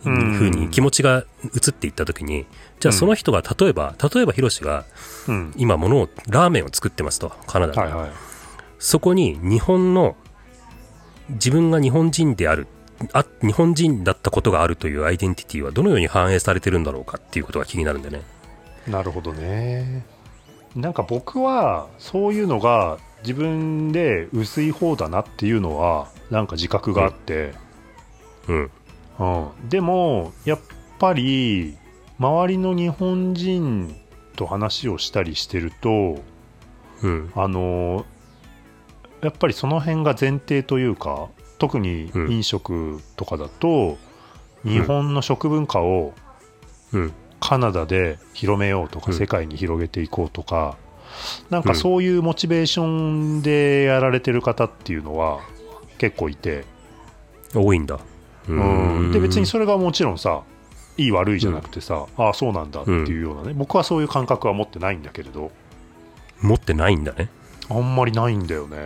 [0.05, 0.35] うん。
[0.35, 2.47] 風に気持ちが移っていった時に、
[2.81, 4.85] じゃあその人が例えば、例えばヒロシが
[5.29, 5.55] うん。
[5.57, 7.81] 今ものを、ラーメンを作ってますと、カナダで。
[7.81, 8.11] はいはい。
[8.79, 10.17] そこに日本の、
[11.31, 12.67] 自分が日本人である、
[13.13, 18.23] あ日本人だったことがあるというアイデンティティはどのように反映されてるんだろうかっていうことが気になるんでね。
[18.87, 20.05] なるほどね。
[20.75, 27.55] なんか僕はそういうのが自分で薄い方だなっていうのはなんか自覚があって、
[28.49, 28.71] うん。
[29.19, 30.61] うんでもやっ
[30.99, 31.77] ぱり
[32.19, 33.95] 周りの日本人
[34.37, 36.23] と話をしたりしてると
[37.03, 37.33] うん。
[37.35, 38.05] あの
[39.21, 43.97] やっぱりその辺が前提というか特にうん飲食とかだと、
[44.65, 46.13] 日本の食文化を
[46.93, 47.13] うん。
[47.39, 50.77] カナダで広めようとか、うん世界に広げていこうとか
[51.51, 52.87] なんかそういうモチベーショ
[53.39, 55.41] ンでやられてる方っていうのは
[55.99, 56.65] 結構いて、
[57.55, 57.99] 多いんだ。
[58.49, 59.13] ううん。
[59.13, 60.43] で別にそれがもちろんさ
[60.97, 65.51] いい悪いじゃなくてさ、ああそうなんだっていうようなね、僕はそういう感覚は持ってないんだけれど。
[66.41, 67.29] 持ってないんだね。
[67.71, 68.77] あんまりないんだよね。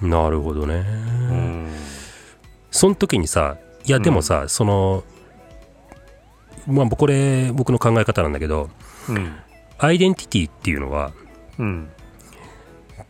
[0.00, 0.74] なるほどね。
[0.76, 1.68] うん。
[2.70, 5.04] その時にさ、いやでもさ、その、
[6.66, 8.70] まあこれ僕の考え方なんだけど、
[9.08, 9.36] うん。
[9.78, 11.12] アイデンティティっていうのは、
[11.58, 11.90] うん。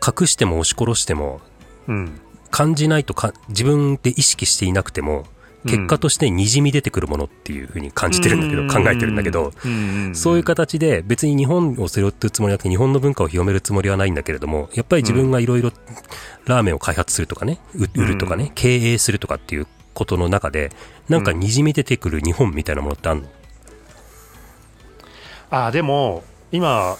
[0.06, 1.40] 隠しても押し殺しても、
[1.86, 2.20] うん。
[2.50, 5.26] 感じないとか自分で意識していなくても
[5.64, 8.68] 結果としてにじみ出てくるものっていうふうに感じてるんだけど、うん。
[8.68, 10.14] 考えてるんだけど、うん。
[10.14, 15.72] そういう形で別に日本を背負ってるつもりなくて日本の文化を広めるつもりはないんだけれども、やっぱり自分がいろいろ
[16.46, 20.70] ラーメンを開発するとかね、う売るとかね、経営するとかっていうことの中で、
[21.08, 23.28] なんかにじみ出てくる日本みたいなものってあるの？
[25.50, 26.96] あでも今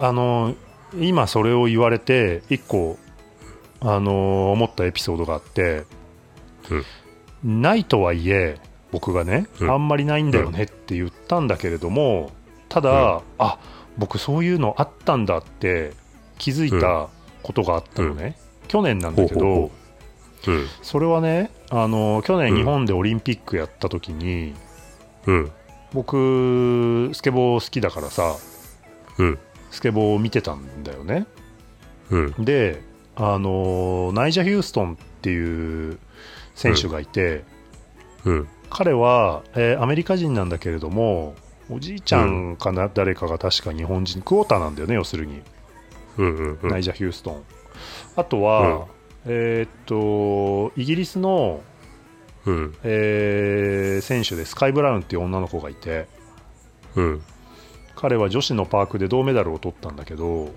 [0.00, 0.54] あの
[0.94, 2.98] 今それを言われて一個
[3.80, 5.84] あの思ったエピソードがあって、
[7.44, 8.58] ないとはいえ
[8.92, 9.70] 僕がね、うん。
[9.70, 12.30] あんまりないんだよねって言ったんだけれども
[12.68, 13.58] ただ、あ
[13.98, 15.92] 僕そういうのあったんだって
[16.38, 17.08] 気づいた
[17.42, 18.36] ことがあったのね、
[18.68, 19.70] 去年なんだけど。
[20.82, 24.54] それはねあの去年うん日本でオリンピックやった時に、
[25.26, 25.50] うん。
[25.92, 28.36] 僕スケボー好きだからさ
[29.18, 29.38] うん。
[29.70, 31.26] スケボーを見てたんだよね
[32.10, 32.44] うん。
[32.44, 32.82] で
[33.14, 35.98] あのナイジャ・ヒューストンっていう
[36.54, 37.44] 選手がいて、
[38.24, 38.48] うん。
[38.70, 41.34] 彼は、えーアメリカ人なんだけれども
[41.70, 45.40] おじいちゃんかな、誰かが確か日本人クォーターなんだよね要するに、
[46.18, 46.26] うん。
[46.26, 46.58] うん。
[46.62, 47.42] うんナイジャ・ヒューストン
[48.16, 48.86] あとは、
[49.24, 51.60] えーっとイギリスの、
[52.44, 52.74] うん。
[52.84, 56.06] えー選手でスカイ・ブラウンっていう女の子がいて
[56.94, 57.22] うん。
[57.96, 60.50] 彼は女子のパークで銅メダルを取ったんだけど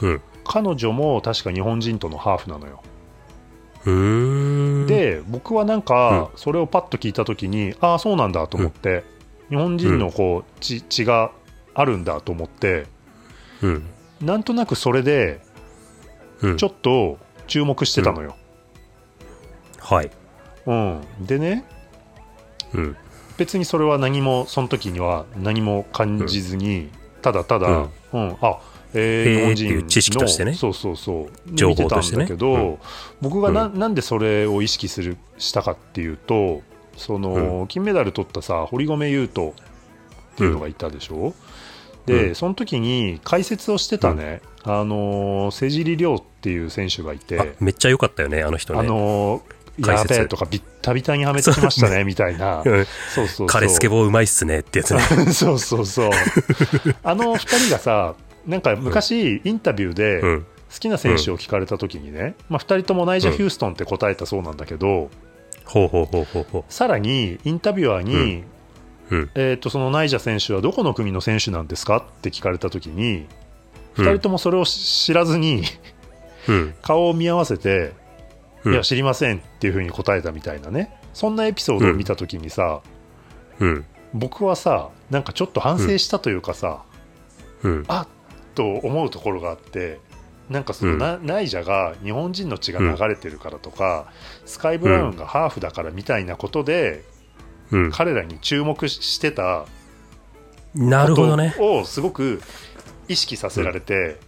[0.00, 0.20] うん。
[0.44, 2.82] 彼女も確か日本人とのハーフなのよ
[3.84, 9.04] で僕はなんかそれをパッと聞いた時に、ああそうなんだと思って、
[9.48, 11.32] 日本人のこう血血が
[11.72, 12.86] あるんだと思って
[13.62, 13.86] うん。
[14.20, 15.40] なんとなくそれで
[16.42, 16.56] うん。
[16.58, 18.36] ちょっと注目してたのよ、
[19.78, 20.10] はい。
[20.66, 21.64] うんでね
[22.74, 22.96] うん。
[23.40, 26.90] 別にそれは何もその時には何も感じずに、
[27.22, 28.28] ただただ、ううん。
[28.28, 28.58] んあ
[28.92, 30.52] えー日本人の知識としてね。
[30.52, 32.78] そうそうそう情報としてね見てたんだけど、うん
[33.22, 36.60] 僕がな,、ん、なんでそれを意識するしたかっていうと
[36.98, 39.52] その、金メダル取ったさ堀米雄斗っ
[40.36, 41.32] ていうのがいたでしょ、
[42.04, 42.34] で、うん。
[42.34, 48.80] その時に解説をしてたね、あのー瀬尻亮っていう選手がいて、あ、めっちゃ良かったよね、あの人ね。
[48.80, 49.42] あのー
[49.78, 55.00] やべえとかビッタビタにはめてきましたねみたいなうんそうそうそう彼スケボーうまいっすねってやつね。
[55.32, 56.10] そうそうそう
[57.02, 58.14] あの2人がさ
[58.46, 60.46] なんか昔インタビューでうん。
[60.72, 65.10] 好きな選手を聞かれた時にね、まあ、2人ともナイジャ・ヒューストンって答えたそうなんだけど、
[65.64, 68.44] ほうほうほうほうほさらにインタビュアーに、
[69.10, 69.16] う。
[69.16, 69.30] うん。
[69.34, 73.26] えー、とそのナイジャ選手はどこの国の選手なんですかって聞かれた時に
[73.98, 75.64] うん2人ともそれを知らずに
[76.48, 76.74] うん。
[76.82, 77.92] 顔を見合わせて、うん
[78.64, 82.82] いや知りませんっていうふうに答えたみたいなねそんなエピソードを見た時にさ、
[83.58, 83.84] うん。
[84.12, 86.82] 僕はさなんかちょっと反省したというかさ、
[87.62, 87.84] うん。
[87.88, 88.06] あっ
[88.54, 89.98] と思うところがあって
[90.50, 94.12] なんかそのうんナ,、ナイジャが日本人の血が流れてるからとか、
[94.44, 97.04] スカイ・ブラウンがハーフだからみたいなことで、
[97.70, 97.90] うん。
[97.92, 99.66] 彼らに注目してた
[100.74, 101.54] なるほどね。
[101.60, 102.42] をすごく
[103.06, 104.18] 意識させられて、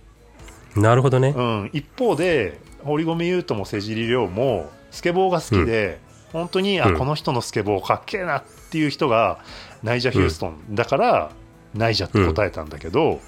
[0.77, 1.40] なるほどねう。
[1.40, 6.01] ん一方で堀米雄斗も瀬尻亮もスケボーが好きで、
[6.33, 6.99] 本当にあ、うん。
[6.99, 9.38] この人のスケボーかっけえなっていう人が
[9.83, 11.31] ナイジャ・ヒューストンだから、
[11.75, 13.21] ナイジャって答えたんだけど、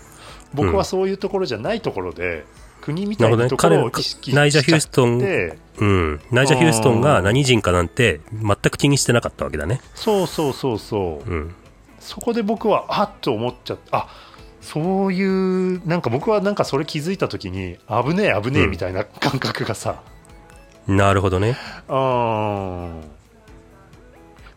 [0.53, 2.45] 僕はそういうところじゃないところで
[2.81, 6.21] 国みたいなところを意識しナイジャヒューストンってうん。
[6.31, 9.81] ナイジャ・ヒューストンが何人かなんて全く気にしてなかったわけだね。
[9.95, 11.55] そうそうそうそう、うん。
[11.99, 14.09] そこで僕はあっと思っちゃったあ
[14.65, 20.03] そういうなんか僕はなんかそれ気づいた時に危ねえ危ねえみたいな感覚がさ、
[20.89, 21.57] なるほどね。
[21.89, 23.01] うん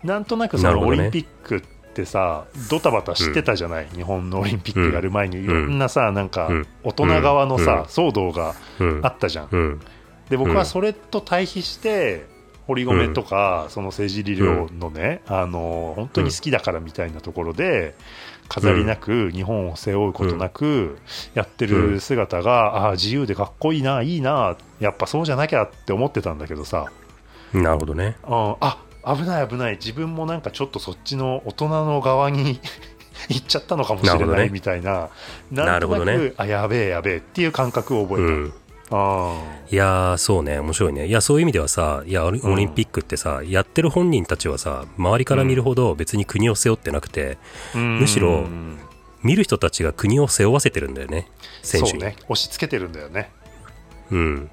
[0.03, 1.61] なんとなくそのオリンピックっ
[1.93, 5.43] てさ、ドタバタしてたじゃない、日本のオリンピックやる前に。
[5.43, 6.67] いろんなさ、なんかうん。
[6.83, 7.81] 大人側のさ、うん。
[7.83, 9.01] 騒動がうん。
[9.03, 9.09] あ。
[9.09, 9.47] ったじゃん。
[9.51, 9.81] うん。
[10.29, 12.25] で僕はそれと対比して、
[12.67, 17.95] 堀米とか、その政治理量のね、あの本当に好きだからみたいなところで、
[18.49, 20.97] 飾りなく、日本を背負うことなく
[21.33, 26.85] やってる姿が、ああ、自由でかっこいいな、いいな、やっぱそうじゃなきゃって思ってたんだけどさ、
[27.53, 28.17] なるほどね。
[28.27, 28.55] うん。
[28.59, 32.59] あ危ない危ない、自分もなんかちょっとそっちの大人の側に
[33.29, 35.09] 行っちゃったのかもしれないみたいな、
[35.51, 36.33] ななんとなく、るほどね。
[36.37, 38.33] あやべえやべえっていう感覚を覚えた。
[38.33, 38.53] うん。
[38.89, 41.07] あいやー、そうね、面白いね。
[41.07, 48.79] いや、そういう意味ではさ、いや、オリンピックってさ、やってる本人たちはさ、周りから見るほど別に国を背負ってなくて、ーむしろうん
[49.23, 51.27] 見る人たちが国を背負わせてるんだよね、
[51.63, 51.91] 選手に。
[51.91, 53.31] そうね、押し付けてるんだよね。
[54.11, 54.35] うん。
[54.35, 54.49] う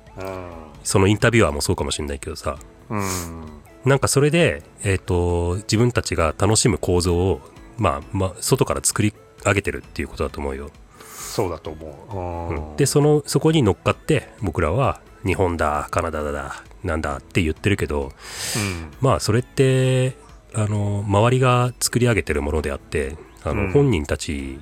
[0.83, 2.59] そのインタビュアーもそうかもしれないけどさ、
[2.91, 7.41] ん、うんなんかそれで、えっ、と、自分たちが楽しむ構造を、
[7.77, 9.13] まあ、まあ、外から作り
[9.45, 10.71] 上げてるっていうことだと思うよ。
[11.05, 12.55] そうだと思う。
[12.55, 12.77] うん。
[12.77, 18.13] で、その、そこに乗っかって、僕らは、日本だ、カナダだ、なんだって言ってるけど、
[18.57, 18.93] うん。
[19.01, 20.17] まあそれって
[20.55, 23.73] あの周りが作り上げてるものであってあの、うん。
[23.73, 24.61] 本人たち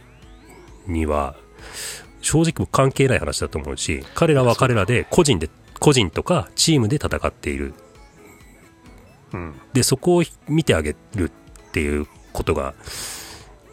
[0.87, 1.37] には
[2.21, 5.51] 正直関係ない話だと思うし彼らは彼らで個人で
[5.81, 7.75] 個人とかチームで戦っている。
[9.33, 9.55] うん。
[9.73, 11.31] でそこを見てあげる
[11.69, 12.75] っていうことが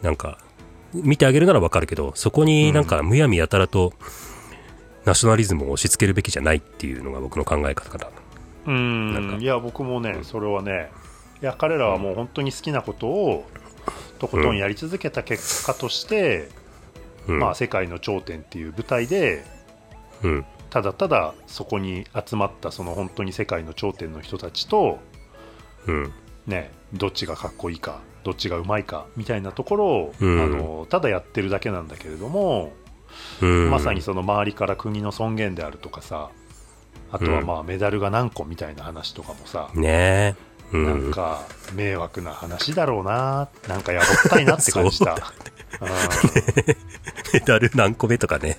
[0.02, 0.38] なんか
[0.92, 3.92] 見てあげるならわかるけどそこになんかむやみやたらと
[5.04, 8.08] ナショナリズムを押し付けるべきじゃないっていうのが僕の考え方かな
[8.66, 9.14] うん。
[9.14, 9.42] なんか。
[9.42, 10.90] いや僕もねそれはね
[11.42, 13.46] いや彼らはもう本当に好きなことを
[14.18, 16.50] とことんやり続けた結果として、
[17.26, 19.44] うん、まあ、世界の頂点っていう舞台で
[20.22, 20.44] うん。
[20.68, 24.98] ただただそこに集まったその本当に世界の頂点の人たちと、
[25.86, 26.12] うん。
[26.46, 30.40] ね、どっちがかっこいいかどっちがうまいかみたいなところを、うん。
[30.42, 32.72] あのただやってるだけなんだけれども、
[33.40, 33.70] うん。
[33.70, 36.30] まさにその周りから国の尊厳であるとかさ
[37.12, 40.36] あとはまあメダルが何個みたいな話とかもさ、ね
[40.72, 45.16] え、うなんん、か迷惑な話だろうななんかやぼったいなって感じた。
[45.78, 45.88] そううん。
[47.32, 48.48] メダル何個目とかね。
[48.50, 48.58] ね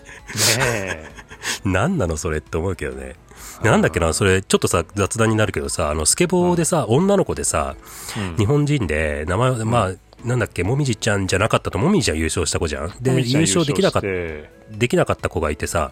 [0.60, 1.12] え。
[1.65, 3.15] 何なのそれって思うけどね
[3.63, 7.76] なんだっけなそれちょっとさ雑談になるけどさあのスケボーでさ、女の子でさ
[8.17, 8.36] うん。
[8.38, 12.91] 日本人で名前まあなんだっけもみじちゃんじゃなかったともみじちゃん優勝した子じゃん？
[13.02, 15.91] で優勝できなかったできなかった子がいてさ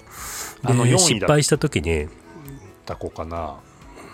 [0.64, 0.98] あので4位だ。
[1.00, 2.08] 失敗した時に
[2.86, 3.58] た子かな。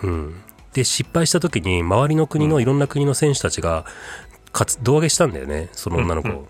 [0.04, 0.42] うん、
[0.74, 3.86] で失敗した時に周りの国のいろんな国の選手たちが
[4.52, 6.48] かつ胴上げしたんだよねその女の子を、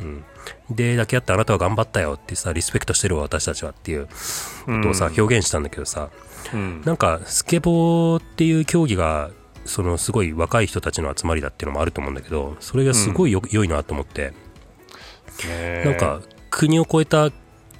[0.00, 0.24] うん
[0.70, 4.12] で抱き合ってあなたは頑張ったよってさリスペクトしてるわ私たちはっていうこ
[4.82, 5.20] とをさ、うん。
[5.20, 6.10] 表現したんだけどさ
[6.52, 6.82] うん。
[6.84, 9.30] なんかスケボーっていう競技が
[9.64, 14.32] そのすごい若い人たちの集まりだっていうのもあると思うんだけどそれがすごいよ、良いなと思って。
[15.84, 17.30] なんか国を超えた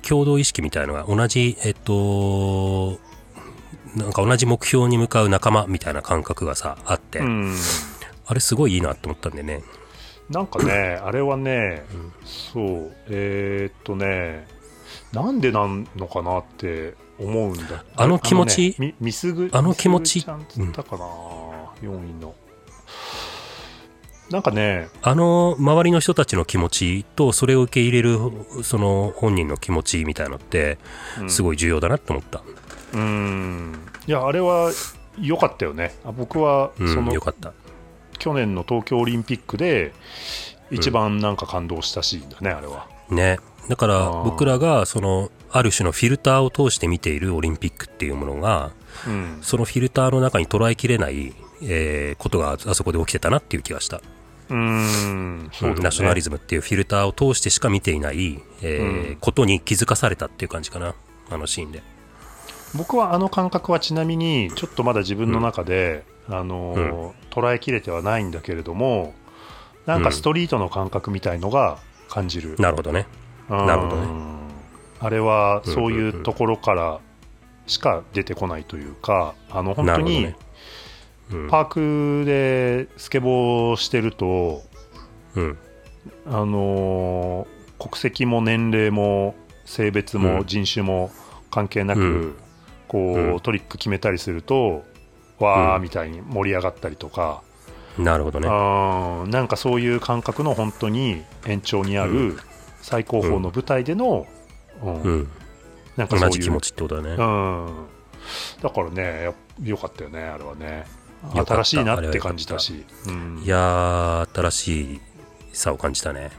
[0.03, 2.99] 共同意識みたいのが同じえっと
[3.97, 7.57] なんか同じ目標に向かう仲間みたいな感覚がさあって、うん。
[8.27, 9.63] あれすごいいいなと思ったんでね
[10.31, 11.85] なんかね、 あれはね、
[12.25, 14.47] そう、えーっとね、
[15.13, 17.85] なんでなんのかなって思うんだ。
[17.97, 18.77] あの気持ち？
[18.79, 20.23] あのねみみすぐあの気持ち？
[20.23, 21.05] ちゃんつったかな、
[21.83, 22.35] 4位の。
[24.31, 28.19] なんかね、あの周りの人たちの気持ちとそれを受け入れる
[28.65, 30.79] その本人の気持ちみたいのって
[31.21, 31.31] うん。
[31.31, 32.43] すごい重要だなって思った、
[32.93, 34.73] うん、いや、あれは
[35.21, 35.95] 良かったよね。
[36.05, 37.53] あ僕はうんその、よかった
[38.19, 39.93] 去年の東京オリンピックで、
[40.71, 42.87] 一番なんか感動したシーンだね、あれは。
[43.11, 43.39] ね。
[43.69, 48.71] だから僕らがそのある種のフィルターを通して見ているオリンピックっていうものが
[49.07, 54.01] うん、そのフィルターの中に捉えきれない、えーことがあそこで起きてたなっていう気がした、
[54.49, 55.83] うん、そうだね。
[55.83, 59.17] ナショナリズムっていうフィルターを通してしか見ていない、えーうん。
[59.21, 60.95] ことに気づかされたっていう感じかな
[61.31, 61.83] あのシーンで。
[62.75, 69.15] 僕はあの感覚はちなみにちょっとまだ自分の中で、あのー捉えきれてはないんだけれども
[69.85, 73.07] なんかストリートの感覚みたいのが感じる、なるほどね。
[73.51, 74.09] うんなるほどね。
[74.99, 77.01] あれはそういうところから
[77.67, 80.35] しか出てこないというかあの本当に
[81.51, 84.63] パークでスケボーしてると、
[85.35, 85.59] うん。
[86.27, 89.35] あのー国籍も年齢も
[89.67, 90.47] 性別もうん。
[90.47, 91.11] 人種も
[91.51, 92.37] 関係なく、うん。
[92.89, 93.41] こう、うん。
[93.41, 94.85] トリック決めたりすると
[95.39, 97.43] わーうんみたいに盛り上がったりとか、
[97.99, 98.49] なるほどね。
[99.31, 102.39] なんかそういう感覚の本当に延長にあうる
[102.83, 104.27] 最高峰の舞台での、
[104.83, 105.03] うん。
[105.03, 105.29] うん。
[105.97, 107.11] なんかそういう同じ気持ちってことだね。
[107.11, 107.87] うん、
[108.63, 110.85] だからねやよかったよねあれはね。
[111.33, 113.43] 新しいなって感じたし、うん。
[113.43, 115.01] いやー新しい
[115.55, 116.31] さを感じたね。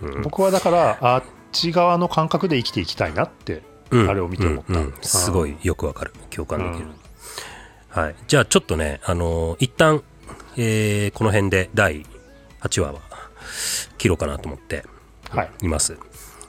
[0.00, 0.22] うん。
[0.22, 1.22] 僕はだからあっ
[1.52, 4.08] ち側の感覚で生きていきたいなって、うん。
[4.08, 4.80] あれを見て思った、うん。
[4.86, 4.94] うん。
[5.02, 6.14] すごいよくわかる。
[6.30, 7.05] 共感できる、うん
[7.96, 10.02] はい、じゃあちょっとね、あのー一旦、
[10.58, 12.04] えーこの辺で第
[12.60, 13.00] 8話は
[13.96, 14.84] 切ろうかなと思って
[15.30, 15.50] はい。
[15.62, 15.98] います。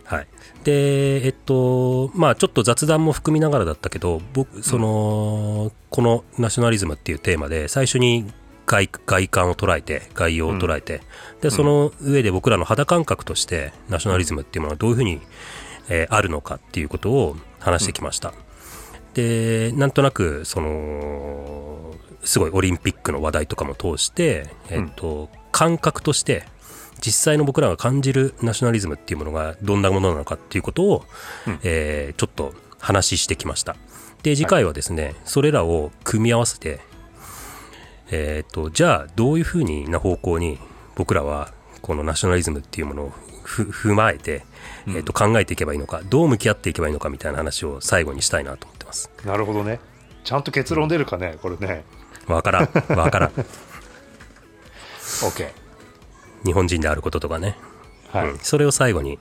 [0.03, 0.27] はい、
[0.65, 8.29] で、えっと、まあちょっと雑談も含みながらだったけど、僕、その、このナショナリズムっていうテーマで、最初に
[8.65, 11.01] 外外観を捉えて、概要を捉えて、
[11.41, 15.21] で、その上で僕らの肌感覚として、ナショナリズムっていうものはどういうふうに、
[15.89, 18.33] えーあるのかっていうことを話してきました。
[19.17, 21.91] で、なんとなく、その、
[22.23, 26.45] すごいオリンピックの話題とかも通して、えっと、感覚として、
[27.03, 31.05] 実際の僕らが感じるナショナリズムっていうものがどんなものなのかっていうことを、
[31.47, 31.59] うん。
[31.63, 33.75] えーちょっと話してきました。
[34.21, 36.79] で、次回はですね、それらを組み合わせて、
[38.11, 40.59] えっと、じゃあどういうふうにな方向に
[40.95, 41.51] 僕らは
[41.81, 44.45] このナショナリズムっていうものをふ踏まえて、
[44.87, 49.09] えっと考えていけばいいのか、どう向き合っていけばいいのかみたいな話を最後にしたいなとます。
[49.25, 49.79] なるほどね
[50.23, 51.83] ちゃんと結論出るかね、これね。
[52.27, 52.97] わからん。
[52.97, 53.29] わからん。
[53.29, 53.45] OK。
[56.43, 57.55] 日本人であることとかね。
[58.11, 58.29] はい。
[58.29, 59.19] うんそれを最後に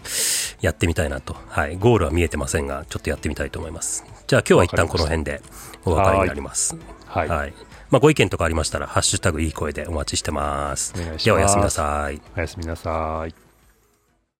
[0.60, 1.36] やってみたいなと。
[1.48, 1.76] はい。
[1.76, 4.04] ゴールは見えてませんが、ちょっとやってみたいと思います。
[4.26, 5.42] じゃあ今日は一旦この辺で
[5.84, 6.76] お別れになります。
[7.06, 7.28] はい。
[7.28, 7.54] はい。
[7.90, 10.92] まあ、ご意見とかありましたら、ハッシュタグいい声でお待ちしてます。
[10.96, 12.20] お願いしますでは、おやすみなさい。
[12.36, 13.45] おやすみなさい。